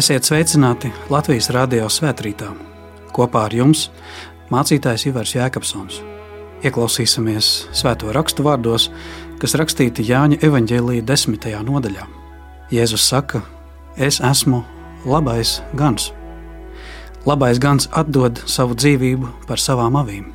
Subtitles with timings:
[0.00, 2.46] Esiet sveicināti Latvijas Rādio svētkrītā.
[3.12, 3.82] Kopā ar jums
[4.48, 5.98] mācītājs Ivars Jēkabsons.
[6.64, 8.86] Ieklausīsimies svēto rakstu vārdos,
[9.42, 12.06] kas rakstīti Jāņa evanģēlīja desmitajā nodaļā.
[12.72, 13.42] Jēzus saka,
[13.98, 14.62] es esmu
[15.04, 16.14] labais gans.
[17.28, 20.30] Labais gans atdod savu dzīvību par savām avīm.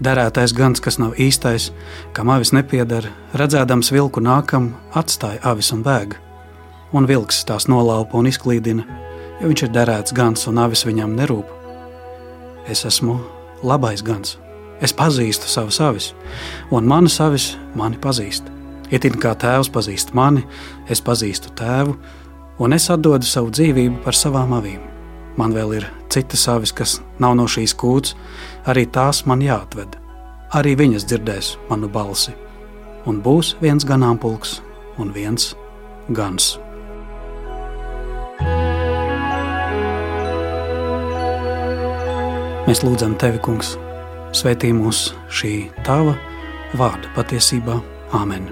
[0.00, 1.74] Derētais gans, kas nav īstais,
[2.16, 6.24] kam avis nepiedara, redzēdams vilku nākam, atstāja avis un bēga
[6.94, 8.84] un vilks tās nolaupa un izklīdina,
[9.40, 11.50] jo viņš ir derēts gans un avis viņam nerūp.
[12.70, 13.18] Es esmu
[13.62, 14.38] labais gans.
[14.82, 16.10] Es pazīstu savus avis,
[16.74, 18.50] un manas avis mani pazīst.
[18.92, 20.42] Itin kā tēvs pazīst mani,
[20.90, 21.94] es pazīstu tēvu,
[22.60, 24.82] un es atdodu savu dzīvību par savām avīm.
[25.38, 28.14] Man vēl ir citas avis, kas nav no šīs kūts,
[28.70, 29.96] arī tās man jāatved.
[30.54, 32.34] Arī viņas dzirdēs manu balsi,
[33.06, 34.60] un būs viens ganāmpulks
[35.02, 35.54] un viens
[36.14, 36.54] gans.
[42.64, 43.74] Mēs lūdzam Tevi, Kungs,
[44.32, 46.14] svētī mūs šī Tava
[46.80, 47.76] vārda patiesībā.
[48.16, 48.46] Āmen!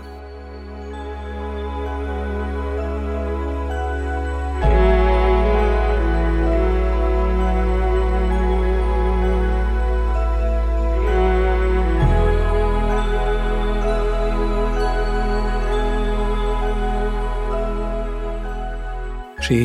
[19.43, 19.63] Šī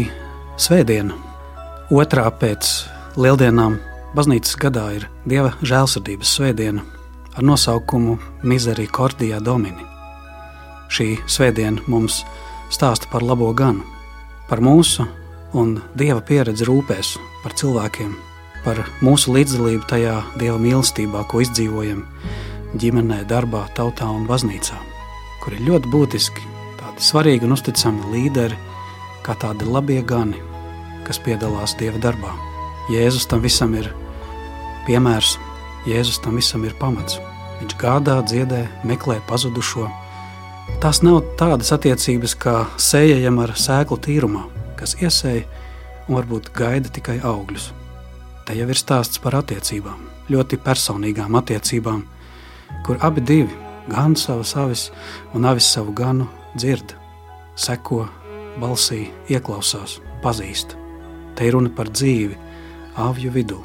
[0.55, 1.19] svētdiena,
[1.91, 2.71] otrā pēc
[3.19, 3.77] lieldienām,
[4.15, 6.83] Baznīcas gadā ir Dieva žēlsirdības svētdiena
[7.35, 8.15] ar nosaukumu
[8.47, 9.83] Misericordija Domini.
[10.87, 12.21] Šī svētdiena mums
[12.71, 13.83] stāsta par labo ganu,
[14.47, 15.03] par mūsu
[15.59, 18.15] un Dieva pieredzi rūpēs par cilvēkiem,
[18.63, 22.05] par mūsu līdzdalību tajā Dieva mīlestībā, ko izdzīvojam
[22.79, 24.79] ģimenē, darbā, tautā un baznīcā,
[25.43, 28.59] kur ir ļoti būtiski tādi svarīgi un uzticami līderi,
[29.27, 30.39] kā tādi labie gani,
[31.03, 32.56] kas piedalās Dieva darbā.
[32.87, 33.89] Jēzus tam visam ir
[34.87, 35.33] piemērs,
[35.87, 37.17] Jēzus tam visam ir pamats.
[37.59, 39.89] Viņš gādā, dziedē, meklē pazudušo.
[40.83, 44.45] Tās nav tādas attiecības kā sējam ar sēklu tīrumā,
[44.79, 45.43] kas iesēja
[46.07, 47.73] un varbūt gaida tikai augļus.
[48.47, 52.05] Te jau ir stāsts par attiecībām, ļoti personīgām attiecībām,
[52.87, 53.51] kur abi divi,
[53.91, 54.87] gan savu avis
[55.35, 56.95] un avis savu ganu, dzird,
[57.59, 58.05] seko,
[58.61, 60.77] balsī, ieklausās, pazīst.
[61.35, 62.46] Te ir runa par dzīvi,
[62.97, 63.61] avju vidū.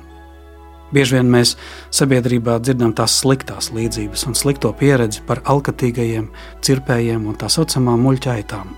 [0.93, 1.55] Bieži vien mēs
[1.95, 6.29] sabiedrībā dzirdam tās sliktās līdzības un slikto pieredzi par alkatīgajiem,
[6.61, 8.75] cirpējiem un tā saucamām muļķaitām.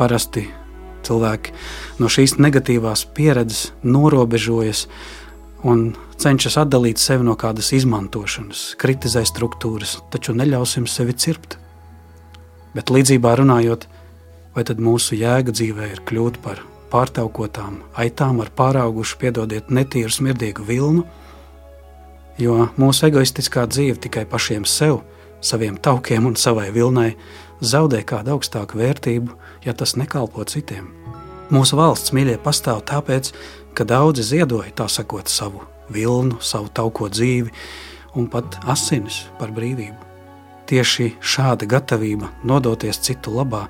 [0.00, 0.48] Parasti
[1.06, 1.54] cilvēki
[2.02, 4.86] no šīs negatīvās pieredzes norobežojas
[5.62, 11.58] un cenšas atdalīt sevi no kādas izmantošanas, kritizē struktūras, taču neļausim sevi cirpt.
[12.74, 13.86] Bet līdzībā runājot,
[14.56, 20.66] vai tad mūsu jēga dzīvē ir kļūt par pārtaukotām aitām ar pāraugušu, piedodiet, netīru smirdīgu
[20.66, 21.06] vilnu,
[22.40, 25.00] jo mūsu egoistiskā dzīve tikai pašiem sev,
[25.40, 27.14] saviem taukiem un savai vilnai
[27.60, 29.34] zaudē kādu augstāku vērtību,
[29.64, 30.90] ja tas nekalpo citiem.
[31.50, 33.32] Mūsu valsts mīļie pastāv tāpēc,
[33.74, 37.50] ka daudzi ziedoja tā sakot savu vilnu, savu tauko dzīvi
[38.18, 39.98] un pat asinis par brīvību.
[40.70, 43.64] Tieši šāda gatavība nodoties citu labā,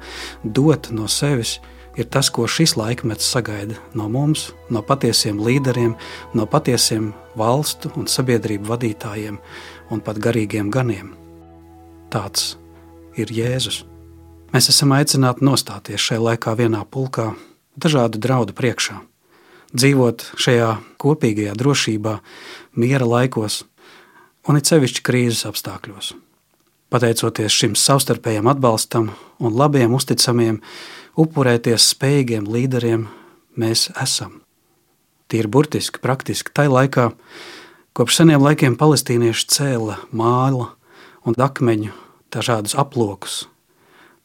[0.44, 1.56] dot no sevis,
[2.00, 5.94] ir tas, ko šis laikmets sagaida no mums, no patiesiem līderiem,
[6.34, 9.38] no patiesiem valstu un sabiedrību vadītājiem
[9.90, 11.12] un pat garīgiem ganiem.
[12.10, 12.56] Tāds
[13.20, 13.84] ir Jēzus.
[14.50, 17.30] Mēs esam aicināti nostāties šajā laikā vienā pulkā,
[17.78, 18.96] dažādu draudu priekšā,
[19.76, 22.16] dzīvot šajā kopīgajā drošībā,
[22.74, 23.62] miera laikos
[24.48, 26.14] un it sevišķi krīzes apstākļos.
[26.90, 30.58] Pateicoties šim savstarpējam atbalstam un labiem, uzticamiem,
[31.18, 33.08] upurēties spējīgiem līderiem
[33.58, 34.40] mēs esam.
[35.30, 36.50] Tie ir burtiski, praktiski.
[36.54, 37.10] Tai laikā,
[37.94, 40.72] kopš seniem laikiem, palestīnieši cēla māla
[41.26, 41.94] un akmeņu
[42.34, 43.44] dažādus aplokus,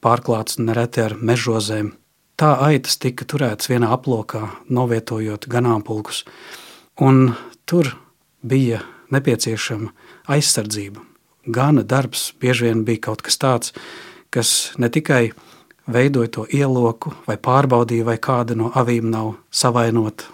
[0.02, 1.94] pārklāts nereti ar mežozēm.
[2.36, 6.26] Tā aitas tika turētas vienā aplokā, novietojot ganāmpulkus,
[7.00, 7.36] un
[7.70, 7.94] tur
[8.44, 8.82] bija
[9.14, 9.94] nepieciešama
[10.36, 11.04] aizsardzība.
[11.46, 13.76] Gana darbs bieži vien bija kaut kas tāds,
[14.34, 15.30] kas ne tikai
[15.94, 20.26] veidoja to ieloku vai pārbaudīja, vai kāda no avīm nav savainota.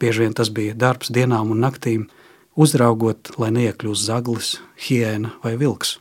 [0.00, 2.08] Bieži vien tas bija darbs dienām un naktīm,
[2.56, 4.56] uzraugot, lai neiekļūst zaglis,
[4.86, 5.98] hiēna vai vilks.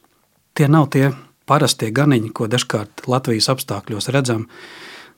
[0.53, 1.11] Tie nav tie
[1.49, 4.47] parastie ganiņi, ko dažkārt Latvijas apstākļos redzam.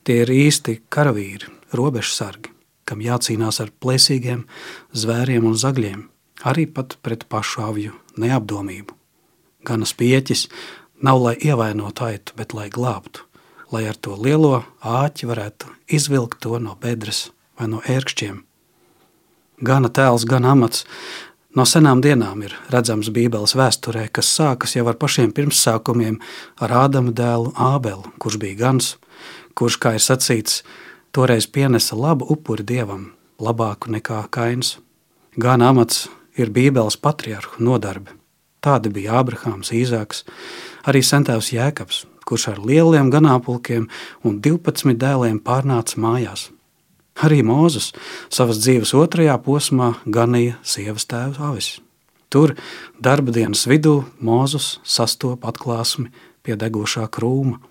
[0.06, 2.52] Tie ir īsti karavīri, robežsargi,
[2.86, 4.46] kam jācīnās ar plēsīgiem
[4.94, 6.04] zvēriem un zagļiem,
[6.46, 8.94] arī pat pret pašu avju neapdomību.
[9.66, 10.48] Ganas pieķis
[11.02, 13.26] nav lai ievainotu aitu, bet lai glābtu
[13.72, 17.30] lai ar to lielo āķi varētu izvilkt to no bedres
[17.60, 18.42] vai no ērkšķiem.
[19.66, 20.84] Gana tēls, gan amats
[21.56, 26.20] no senām dienām ir redzams Bībeles vēsturē, kas sākas jau ar pašiem pirmsākumiem
[26.60, 28.96] ar Ādama dēlu Ābelu, kurš bija gans,
[29.56, 30.64] kurš, kā ir sacīts,
[31.16, 34.76] toreiz pienesa labu upuri dievam, labāku nekā kains.
[35.40, 38.12] Gan amats ir Bībeles patriarhu nodarbe.
[38.60, 40.24] Tādi bija Ābrahāms, Īzāks,
[40.90, 43.88] arī centēvs Jēkabs, kurš ar lieliem ganāpulkiem
[44.26, 46.50] un 12 dēliem pārnāca mājās.
[47.24, 47.94] Arī Mozus
[48.34, 51.78] savas dzīves otrajā posmā ganīja sievas tēva avis.
[52.30, 52.58] Tur
[53.00, 56.12] darba dienas vidū Mozus sastopa atklāsmi
[56.44, 57.62] pie degošā krūma,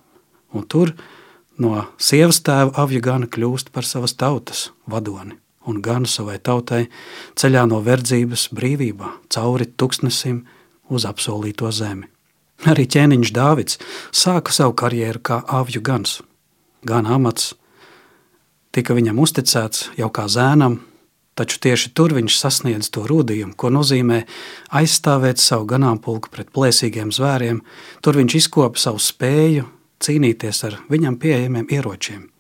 [0.56, 0.94] un tur
[1.60, 5.36] no sievas tēva avja gana kļūst par savas tautas vadoni
[5.66, 6.86] un ganu savai tautai
[7.40, 10.42] ceļā no verdzības brīvībā, cauri tuksnesim
[10.92, 12.13] uz apsolīto zemi.
[12.70, 13.78] Arī ķēniņš Dāvids
[14.14, 16.20] sāka savu karjeru kā avju gans.
[16.84, 17.52] Gan amats
[18.74, 20.80] tika viņam uzticēts jau kā zēnam,
[21.38, 24.24] taču tieši tur viņš sasniedz to rūdījumu, ko nozīmē
[24.74, 27.62] aizstāvēt savu ganāmpulku pret plēsīgiem zvēriem.
[28.02, 29.68] Tur viņš izkopa savu spēju
[30.04, 32.33] cīnīties ar viņam pieejamiem ieročiem.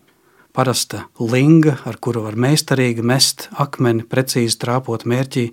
[0.54, 5.48] Parasta linga, ar kuru var meistarīgi mest akmeni, precīzi trāpot mērķī,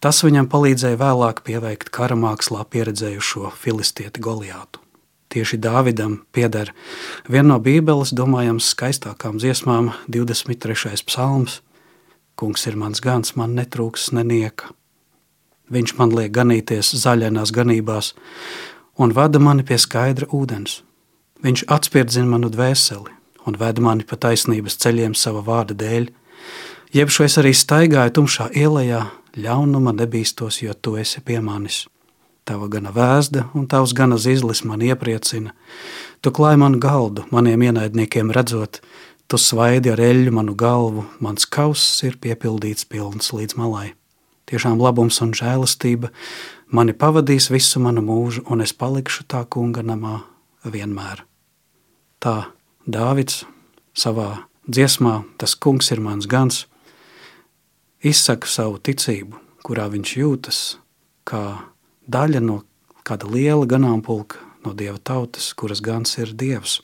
[0.00, 4.80] tas viņam palīdzēja vēlāk pieveikt kara mākslā pieredzējušo filistieti Goliātu.
[5.28, 6.72] Tieši Dāvidam pieder
[7.28, 10.96] viena no Bībeles domājams skaistākām dziesmām, 23.
[11.04, 11.60] psalms.
[12.32, 14.72] Kungs ir mans gans, man netrūks nenieka.
[15.68, 18.14] Viņš man liek ganīties zaļainās ganībās
[18.96, 20.80] un vada mani pie skaidra ūdens.
[21.44, 26.10] Viņš atspierdzina manu dvēseli un ved mani pa taisnības ceļiem sava vārda dēļ.
[26.94, 29.06] Jebšu es arī staigāju tumšā ielā,
[29.36, 31.84] ļaunuma nebīstos, jo tu esi pie manis.
[32.44, 35.52] Tava gana vēzda un tavs gana zizlis man iepriecina.
[36.20, 38.80] Tu klāj man galdu, maniem ienaidniekiem redzot,
[39.30, 43.92] tu svaidi ar eļļu manu galvu, mans kauss ir piepildīts pilns līdz malai.
[44.50, 46.10] Tiešām labums un žēlastība
[46.74, 50.24] mani pavadīs visu manu mūžu, un es palikšu tā kunga namā
[50.66, 51.22] vienmēr.
[52.18, 52.50] Tā
[52.86, 53.44] Dāvids
[53.96, 56.64] savā dziesmā, tas kungs ir mans gans,
[58.00, 59.36] izsaka savu ticību,
[59.66, 60.60] kurā viņš jūtas
[61.28, 61.44] kā
[62.08, 62.62] daļa no
[63.04, 66.80] kāda liela ganāmpulka no dieva tautas, kuras gans ir dievs.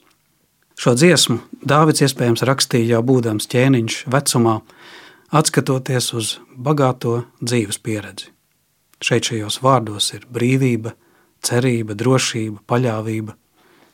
[0.76, 4.58] Šo dziesmu Dāvids iespējams rakstīja jau būdams ķēniņš vecumā,
[5.32, 8.30] atskatoties uz bagāto dzīves pieredzi.
[9.00, 10.92] Šeit šajos vārdos ir brīvība,
[11.44, 13.36] cerība, drošība, paļāvība,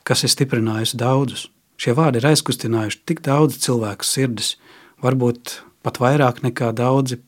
[0.03, 1.47] kas ir stiprinājusi daudzus.
[1.79, 4.55] Šie vārdi ir aizkustinājuši tik daudz cilvēku sirdis,
[5.03, 7.19] varbūt pat vairāk nekā daudzi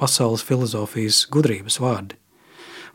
[0.00, 2.16] pasaules filozofijas gudrības vārdi.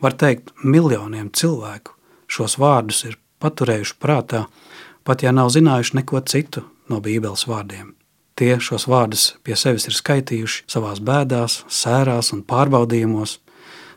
[0.01, 1.94] Var teikt, miljoniem cilvēku
[2.27, 4.45] šos vārdus ir paturējuši prātā,
[5.06, 7.94] pat ja nav zinājuši neko citu no Bībeles vārdiem.
[8.36, 13.38] Tie šos vārdus pie sevis ir skaitījuši savās bēdās, sērās un pārbaudījumos.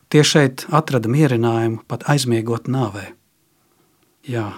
[0.09, 3.09] Tie šeit atrada mierinājumu pat aizmiegot nāvē.
[4.29, 4.53] Jā,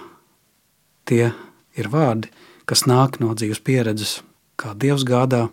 [1.09, 1.31] tie
[1.77, 2.31] ir vārdi,
[2.65, 4.19] kas nāk no dzīves pieredzes,
[4.59, 5.49] kā Dievs gādā,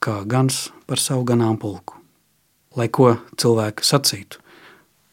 [0.00, 1.96] kā gans par savu ganāmpulku.
[2.76, 4.42] Lai ko cilvēki sacītu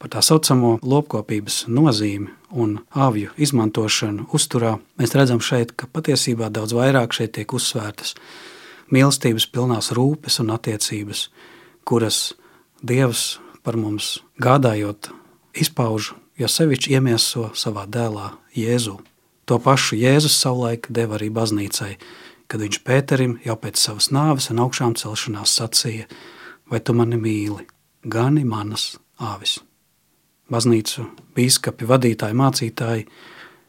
[0.04, 2.28] par tā saucamo lopkopības nozīmi
[2.60, 8.12] un avju izmantošanu uzturā, mēs redzam šeit, ka patiesībā daudz vairāk šeit tiek uzsvērtas
[8.92, 11.30] mīlestības pilnās rūpes un attiecības,
[11.88, 12.34] kuras
[12.84, 15.08] Dievs par mums gādājot
[15.56, 18.98] izpauž, jo sevišķi iemieso savā dēlā Jēzu.
[19.46, 21.98] To pašu Jēzus savulaik deva arī baznīcai,
[22.48, 26.08] kad viņš Pēterim jau pēc savas nāves un augšām celšanās sacīja:
[26.72, 27.66] Vai tu mani mīli,
[28.04, 29.58] gani manas āvis?
[30.52, 33.08] Baznīcu, biskupi, vadītāji, mācītāji,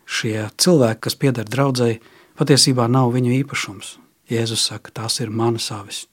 [0.07, 2.01] šie cilvēki, kas pieder draudzēji,
[2.39, 3.97] patiesībā nav viņu īpašums.
[4.31, 6.05] Jēzus saka, tās ir manas avis.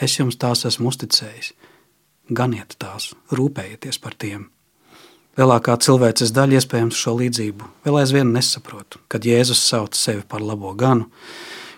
[0.00, 1.52] Es jums tās esmu uzticējis.
[2.30, 4.48] Ganiet tās, rūpējieties par tiem.
[5.38, 10.72] Lielākā cilvēces daļa iespējams šo līdzību vēl aizvien nesaprot, kad Jēzus sauc sevi par labo
[10.74, 11.06] ganu,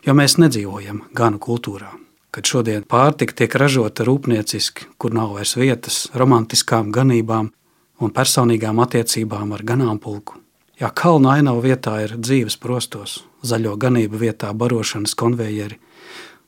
[0.06, 1.90] jo mēs nedzīvojam ganu kultūrā.
[2.32, 7.52] Kad šodien pārtika tiek ražota rūpnieciski, kur nav vairs vietas romantiskām ganībām
[8.00, 10.40] un personīgām attiecībām ar ganāmpulku.
[10.80, 15.76] Ja kalna ainava vietā ir dzīves prostos, zaļo ganību vietā barošanas konvejeri,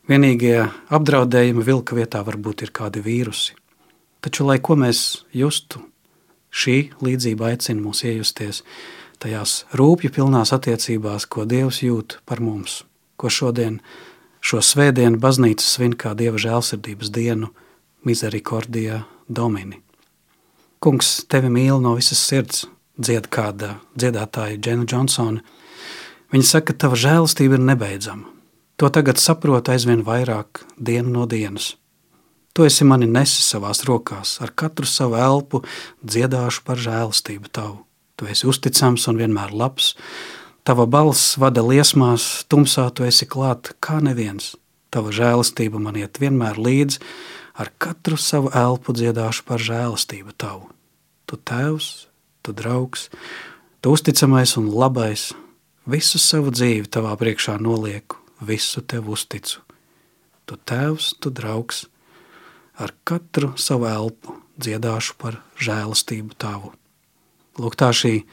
[0.09, 3.53] vienīgie apdraudējumi vilka vietā varbūt ir kādi vīrusi.
[4.25, 5.85] Taču, lai ko mēs justu
[6.55, 8.63] Šī līdzība aicina mūs iejusties
[9.23, 12.83] tajās rūpju pilnās attiecībās, ko Dievs jūt par mums,
[13.19, 13.81] ko šodien,
[14.45, 17.51] šo svētdienu baznīca svin kā Dieva žēlsirdības dienu,
[18.05, 19.81] Misericordijā Domini.
[20.85, 22.67] Kungs tevi mīl no visas sirds,
[23.01, 25.41] dzied kāda dziedātāja Džena Džonsona.
[26.35, 28.29] Viņa saka, ka tava žēlastība ir nebeidzama.
[28.77, 31.75] To tagad saprotu aizvien vairāk dienu no dienas.
[32.55, 35.65] Tu esi mani nesis savās rokās, ar katru savu elpu
[36.07, 37.81] dziedāšu par žēlastību tavu.
[38.15, 39.97] Tu esi uzticams un vienmēr labs.
[40.63, 44.53] Tava balss vada liesmās, tumsā tu esi klāt kā neviens.
[44.95, 47.01] Tava žēlastība man iet vienmēr līdzi,
[47.59, 50.69] ar katru savu elpu dziedāšu par žēlastību tavu.
[51.27, 51.89] Tu tēvs,
[52.47, 53.09] tu draugs,
[53.83, 55.33] tu uzticamais un labais,
[55.91, 59.59] visu savu dzīvi tavā priekšā nolieku, visu tev uzticu.
[60.47, 61.89] Tu tēvs, tu draugs,
[62.81, 66.73] ar katru savu elpu dziedāšu par žēlastību tavu.
[67.59, 68.25] Lūk, tā šī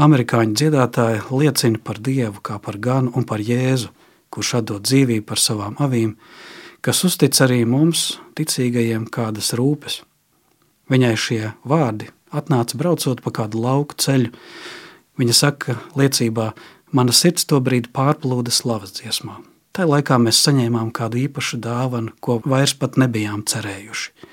[0.00, 3.90] amerikāņu dziedātāja liecina par Dievu kā par ganu un par Jēzu,
[4.30, 6.14] kurš atdod dzīvību par savām avīm,
[6.84, 10.00] kas uztic arī mums, ticīgajiem, kādas rūpes.
[10.90, 14.32] Viņai šie vārdi atnāca braucot pa kādu lauku ceļu.
[15.20, 16.52] Viņa saka liecībā,
[16.96, 19.49] mana sirds to brīdi pārplūda slavas dziesmām.
[19.80, 24.26] Tā laikā mēs saņēmām kādu īpašu dāvanu, ko vairs pat nebijām cerējuši.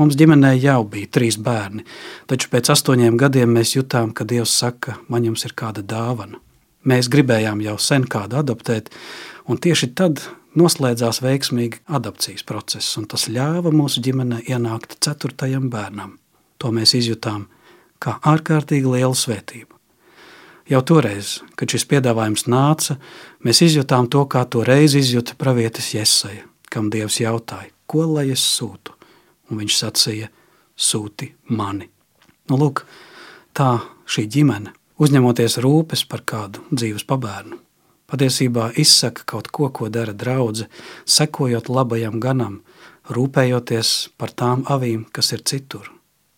[0.00, 1.84] Mums ģimenē jau bija trīs bērni,
[2.24, 6.40] taču pēc astoņiem gadiem mēs jutām, ka Dievs saka, man jums ir kāda dāvana.
[6.88, 8.88] Mēs gribējām jau sen kādu adoptēt,
[9.44, 10.24] un tieši tad
[10.56, 16.16] noslēdzās veiksmīgi adopcijas process, un tas ļāva mūsu ģimenei ienākt ceturtajam bērnam.
[16.56, 17.50] To mēs izjutām
[18.00, 19.75] kā ārkārtīgi lielu svētību.
[20.66, 22.96] Jau toreiz, kad šis piedāvājums nāca,
[23.46, 26.42] mēs izjutām to, kā to reizi izjuta pravietis Jesaja,
[26.74, 28.96] kam Dievs jautāja, ko lai es sūtu,
[29.46, 30.32] un viņš sacīja,
[30.74, 31.86] sūti mani.
[32.50, 32.82] Nu, lūk,
[33.54, 33.76] tā
[34.10, 37.60] šī ģimene, uzņemoties rūpes par kādu dzīves pabērnu,
[38.10, 40.66] patiesībā izsaka kaut ko, ko dara draudzene,
[41.06, 42.64] sekojot labajam ganam,
[43.06, 45.92] rūpējoties par tām avīm, kas ir citur,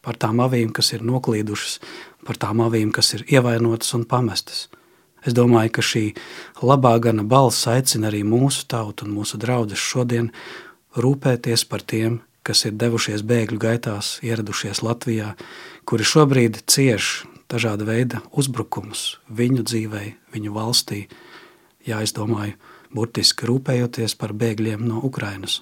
[0.04, 1.78] par tām avīm, kas ir noklīdušas,
[2.26, 4.68] par tām avīm, kas ir ievainotas un pamestas.
[5.26, 6.04] Es domāju, ka šī
[6.62, 10.30] labā gana balss aicina arī mūsu tautu un mūsu draugus šodien
[10.96, 15.34] rūpēties par tiem, kas ir devušies bēgļu gaitās, ieradušies Latvijā,
[15.84, 21.06] kuri šobrīd cieš dažāda veida uzbrukumus viņu dzīvei, viņu valstī.
[21.84, 22.56] Jā, es domāju,
[22.94, 25.60] burtiski rūpējoties par bēgļiem no Ukrainas.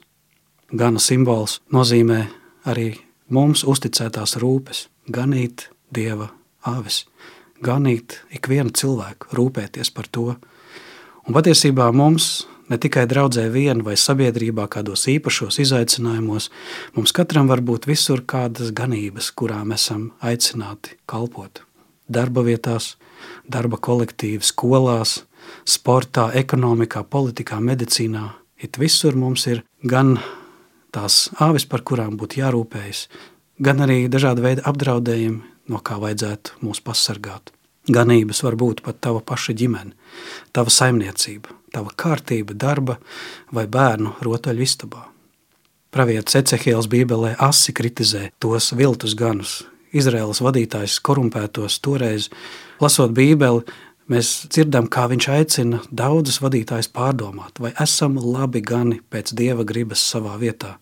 [0.71, 2.27] Gana simbols nozīmē
[2.67, 2.93] arī
[3.29, 6.31] mums uzticētās rūpes, ganīt Dieva
[6.67, 7.05] avis,
[7.63, 10.35] ganīt ikvienu cilvēku, rūpēties par to.
[11.27, 16.51] Un patiesībā mums, ne tikai draudzē vien vai sabiedrībā kādos īpašos izaicinājumos,
[16.99, 21.63] mums katram var būt visur kādas ganības, kurām esam aicināti kalpot.
[22.07, 22.95] Darba vietās,
[23.51, 25.21] darba kolektīvi, skolās,
[25.67, 28.29] sportā, ekonomikā, politikā, medicīnā.
[28.63, 30.17] It visur mums ir gan
[30.97, 33.07] tās āvis, par kurām būtu jārūpējas,
[33.63, 37.53] gan arī dažādi veidi apdraudējumi, no kā vajadzētu mūs pasargāt.
[37.87, 39.95] Ganības var būt pat tava paša ģimene,
[40.57, 42.99] tava saimniecība, tava kārtība, darba
[43.55, 45.05] vai bērnu rotaļu istabā.
[45.95, 49.63] Pravietis Ecehēls Bībelē asi kritizē tos viltus ganus,
[49.97, 52.27] Izraēlas vadītājs korumpētos toreiz.
[52.83, 53.63] Lasot Bībeli,
[54.11, 60.03] mēs dzirdam, kā viņš aicina daudzus vadītājus pārdomāt, vai esam labi gani pēc Dieva gribas
[60.03, 60.75] savā vietā.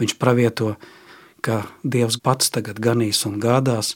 [0.00, 0.74] Viņš pravieto,
[1.44, 3.94] ka Dievs pats tagad ganīs un gādās,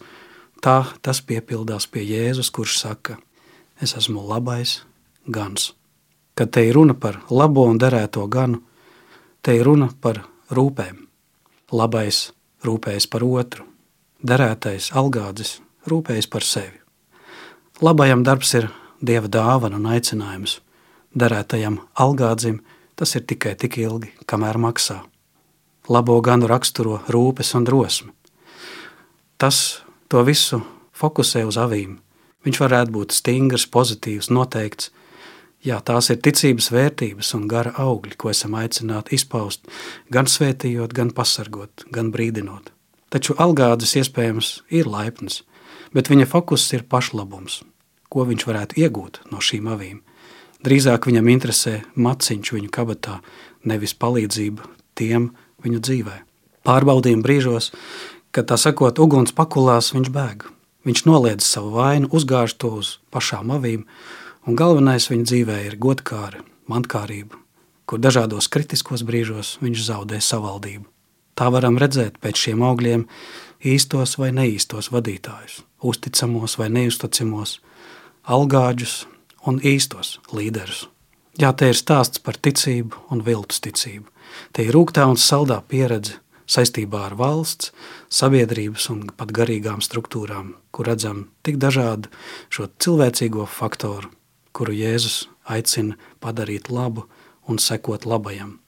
[0.64, 3.18] Tā tas piepildās pie Jēzus, kurš saka,
[3.84, 4.78] es esmu labais
[5.28, 5.74] gans.
[6.34, 8.62] Kad te ir runa par labo un derēto ganu,
[9.44, 11.02] te ir runa par rūpēm.
[11.68, 12.30] Labais
[12.64, 13.68] rūpējas par otru,
[14.24, 16.80] derētais algādzis rūpējas par sevi.
[17.84, 18.70] Labajam darbs ir
[19.04, 20.62] dieva dāvana un aicinājums.
[21.12, 22.62] Derētajam algādzim
[22.96, 25.02] tas ir tikai tik ilgi, kamēr maksā.
[25.88, 28.12] Labo ganu raksturo rūpes un drosme.
[29.36, 30.62] Tas to visu
[30.96, 31.98] fokusē uz avīm.
[32.44, 34.90] Viņš varētu būt stingrs, pozitīvs, noteikts.
[35.64, 39.64] Jā, tās ir ticības vērtības un gara augļi, ko esam aicināti izpaust,
[40.12, 42.72] gan svētījot, gan pasargot, gan brīdinot.
[43.12, 45.42] Taču algādzes iespējams ir laipns,
[45.92, 47.62] bet viņa fokus ir pašlabums,
[48.08, 50.00] ko viņš varētu iegūt no šīm avīm.
[50.64, 53.20] Drīzāk viņam interesē maciņš viņu kabatā,
[53.68, 55.30] nevis palīdzība tiem
[55.64, 56.18] viņu dzīvē.
[56.64, 57.72] Pārbaudījuma brīžos
[58.34, 60.48] kad tā sakot, uguns pakulās, viņš bēg.
[60.84, 63.86] Viņš noliedz savu vainu, uzgāž to uz pašām avīm,
[64.44, 67.38] un galvenais viņa dzīvē ir godkāra, mantkārība,
[67.88, 70.84] kur dažādos kritiskos brīžos viņš zaudē savaldību.
[71.38, 73.06] Tā varam redzēt pēc šiem augļiem
[73.64, 77.60] īstos vai neīstos vadītājus, uzticamos vai neusticamos,
[78.26, 79.04] algāģus
[79.46, 80.88] un īstos līderus.
[81.38, 84.13] Jā, te ir stāsts par ticību un viltus ticību.
[84.52, 87.72] Te ir rūgtā un saldā pieredze, saistībā ar valsts,
[88.12, 92.12] sabiedrības un pat garīgām struktūrām, kur redzam tik dažādu
[92.52, 94.12] šo cilvēcīgo faktoru
[94.54, 97.08] kuru Jēzus aicina padarīt labu
[97.50, 98.60] un sekot labajam.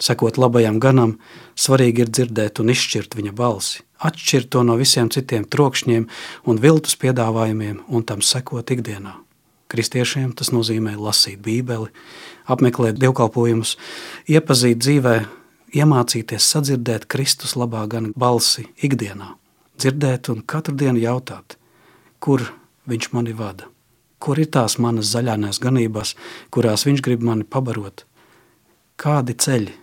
[0.00, 1.18] Sekot labajam ganam,
[1.60, 6.06] svarīgi ir dzirdēt un izšķirt viņa balsi, atšķirt to no visiem citiem trokšņiem
[6.48, 9.18] un viltus piedāvājumiem un tam sekot ikdienā.
[9.70, 11.92] Kristiešiem tas nozīmē lasīt Bībeli,
[12.50, 13.76] apmeklēt dievkalpojumus,
[14.30, 15.16] iepazīt dzīvē,
[15.76, 19.34] iemācīties sadzirdēt Kristus labā gan balsi ikdienā,
[19.78, 21.56] dzirdēt un katru dienu jautāt,
[22.18, 22.48] kur
[22.90, 23.68] viņš mani vada,
[24.18, 26.16] kur ir tās manas zaļānās ganībās,
[26.50, 28.04] kurās viņš grib mani pabarot,
[29.00, 29.74] kādi ceļi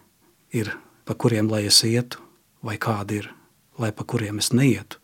[0.60, 2.22] ir, pa kuriem lai es ietu,
[2.62, 3.32] vai kādi ir,
[3.80, 5.00] lai pa kuriem es neietu.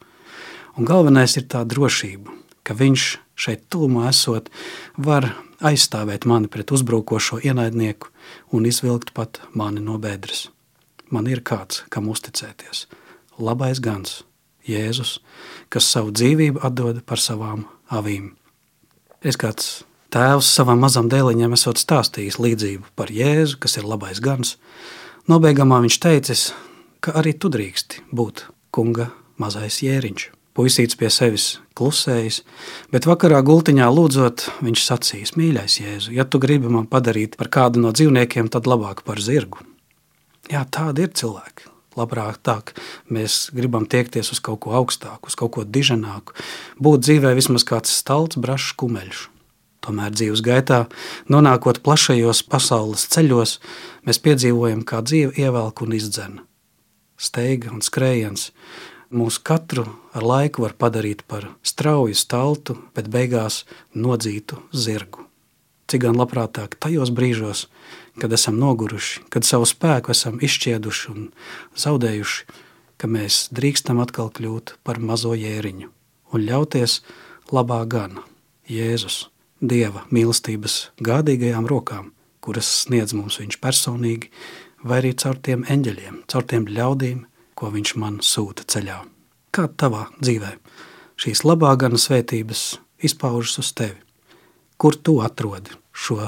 [0.78, 2.34] Un galvenais ir tā drošība,
[2.66, 3.04] ka viņš
[3.38, 4.50] šeit tuvumā esot,
[4.98, 5.30] var
[5.66, 8.12] aizstāvēt mani pret uzbrukošo ienaidnieku
[8.54, 10.50] un izvilkt pat mani no bedres.
[11.10, 12.88] Man ir kāds, kam uzticēties.
[13.40, 14.24] Labais gans,
[14.68, 15.18] Jēzus,
[15.70, 18.32] kas savu dzīvību atdod par savām avīm.
[19.24, 24.58] Es kāds tēvs savam mazam dēliņam esot stāstījis līdzību par Jēzu, kas ir labais gans,
[25.24, 26.42] Nobeigumā viņš teicis,
[27.00, 28.42] ka arī tu drīksti būt
[28.76, 29.06] kunga
[29.40, 30.26] mazais jēriņš.
[30.54, 32.44] Puisīts pie sevis klusējis,
[32.94, 37.82] bet vakarā gultiņā lūdzot, viņš sacīs: Mīļais, Jēzu, ja tu gribi man padarīt par kādu
[37.82, 39.66] no dzīvniekiem, tad labāk par zirgu.
[40.52, 41.72] Jā, tādi ir cilvēki.
[41.98, 42.60] Labāk tā,
[43.14, 46.34] mēs gribam tiekties uz kaut ko augstāku, uz kaut ko diženāku,
[46.82, 49.28] būt dzīvē vismaz kāds stalts, brašs, kumeļš.
[49.84, 50.86] Tomēr dzīves gaitā,
[51.30, 53.58] nonākot plašajos pasaules ceļos,
[54.08, 56.42] mēs piedzīvojam, kā dzīve ievelk un izdzen.
[57.20, 58.50] Steiga un skrējiens
[59.14, 65.28] mūs katru ar laiku var padarīt par strauju staltu, bet beigās nodzītu zirgu.
[65.88, 67.68] Cik gan labprātāk tajos brīžos,
[68.20, 71.28] kad esam noguruši, kad savu spēku esam izšķieduši un
[71.78, 72.46] zaudējuši,
[72.98, 75.90] ka mēs drīkstam atkal kļūt par mazo jēriņu
[76.34, 77.02] un ļauties
[77.54, 78.24] labā gana
[78.70, 79.28] Jēzus
[79.64, 82.12] Dieva mīlestības gādīgajām rokām,
[82.44, 84.32] kuras sniedz mums Viņš personīgi,
[84.84, 87.22] vai arī caur tiem eņģeļiem, caur tiem ļaudīm,
[87.64, 88.98] ko Viņš man sūta ceļā.
[89.56, 90.58] Kā tavā dzīvē
[91.16, 92.64] šīs labā gana svētības
[93.00, 94.02] izpaužas uz tevi?
[94.76, 96.28] Kur tu atrodi šo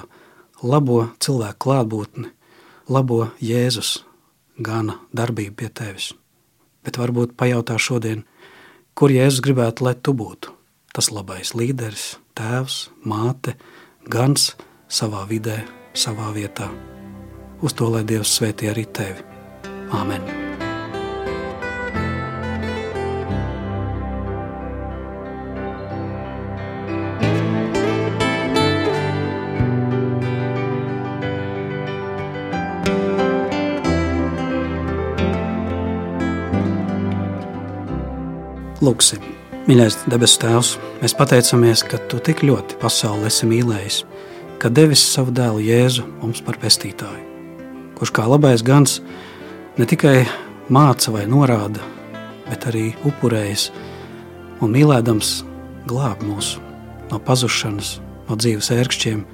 [0.64, 2.30] labo cilvēku klātbūtni,
[2.88, 4.06] labo Jēzus
[4.64, 6.14] gana darbību pie tevis?
[6.88, 8.24] Bet varbūt pajautā šodien,
[8.96, 10.56] kur Jēzus gribētu, lai tu būtu
[10.96, 13.58] tas labais līderis, tēvs, māte,
[14.08, 14.54] gans
[14.88, 15.60] savā vidē,
[15.92, 16.72] savā vietā.
[17.60, 19.28] Uz to lai Dievs svētī arī tevi.
[19.92, 20.45] Āmen!
[38.86, 39.24] Lūksim!
[39.66, 40.68] Mīļais debesu Tēvs,
[41.00, 43.96] mēs pateicamies, ka Tu tik ļoti pasauli esi mīlējis,
[44.62, 47.24] ka devis savu dēlu Jēzu mums par pestītāju,
[47.98, 49.00] kurš kā labais gans
[49.80, 50.28] ne tikai
[50.70, 51.82] māca vai norāda,
[52.46, 53.72] bet arī upurējas
[54.62, 55.34] un mīlēdams
[55.90, 56.60] glāb mūs
[57.10, 57.96] no pazušanas,
[58.30, 59.26] no dzīves ērkšķiem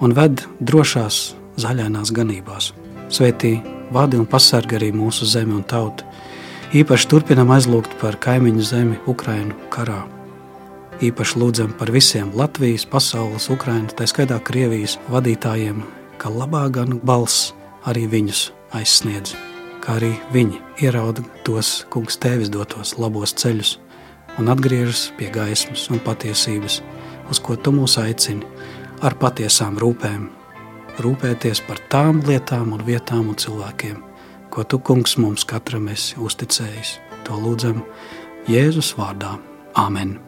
[0.00, 2.72] un ved drošās zaļainās ganībās.
[3.12, 3.58] Svētī,
[3.92, 6.08] vadi un pasargi arī mūsu zemi un tautu,
[6.72, 10.04] Īpaši turpinam aizlūgt par kaimiņu zemi Ukrainu karā.
[11.04, 15.82] Īpaši lūdzam par visiem Latvijas, pasaules, Ukrainas, tā skaitā Krievijas vadītājiem,
[16.16, 17.52] ka labā gan balss
[17.84, 19.34] arī viņus aizsniedz,
[19.84, 23.76] kā arī viņi ierauda tos kungs tevis dotos labos ceļus
[24.38, 26.80] un atgriežas pie gaismas un patiesības,
[27.30, 28.46] uz ko tu mūs aicini
[29.04, 30.26] ar patiesām rūpēm,
[31.04, 34.00] rūpēties par tām lietām un vietām un cilvēkiem,
[34.54, 36.98] ko tu, kungs, mums katram esi uzticējis.
[37.26, 37.82] To lūdzam
[38.50, 39.34] Jēzus vārdā.
[39.74, 40.18] Āmen!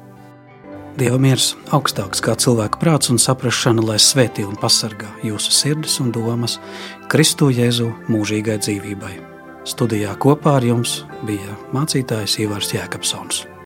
[0.97, 6.09] Dieva miers augstāks kā cilvēka prāts un saprašana, lai svētī un pasargā jūsu sirdis un
[6.15, 6.57] domas
[7.13, 9.13] Kristu Jēzu mūžīgai dzīvībai.
[9.69, 13.47] Studijā kopā ar jums bija mācītājs Ivars Jēkabsons.